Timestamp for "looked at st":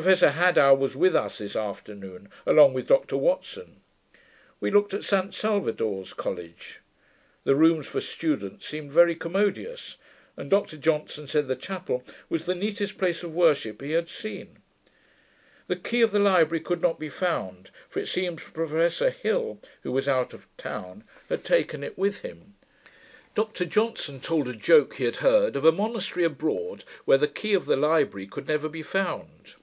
4.70-5.34